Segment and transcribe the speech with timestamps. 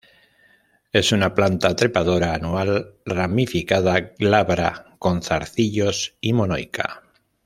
[0.91, 7.03] Es una planta trepadora anual ramificada glabra, con zarcillos y monoica.